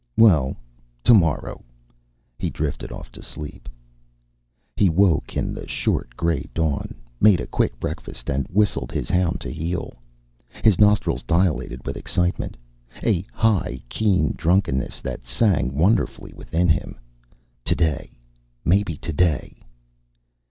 Well 0.17 0.57
tomorrow 1.03 1.63
he 2.39 2.49
drifted 2.49 2.91
off 2.91 3.11
to 3.11 3.21
sleep. 3.21 3.69
He 4.75 4.89
woke 4.89 5.37
in 5.37 5.53
the 5.53 5.67
short 5.67 6.17
gray 6.17 6.49
dawn, 6.55 6.95
made 7.19 7.39
a 7.39 7.45
quick 7.45 7.79
breakfast, 7.79 8.27
and 8.27 8.47
whistled 8.47 8.91
his 8.91 9.09
hound 9.11 9.39
to 9.41 9.51
heel. 9.51 9.93
His 10.63 10.79
nostrils 10.79 11.21
dilated 11.21 11.85
with 11.85 11.97
excitement, 11.97 12.57
a 13.03 13.21
high 13.31 13.79
keen 13.89 14.33
drunkenness 14.35 15.01
that 15.01 15.27
sang 15.27 15.75
wonderfully 15.75 16.33
within 16.33 16.67
him. 16.67 16.97
Today 17.63 18.17
maybe 18.65 18.97
today! 18.97 19.61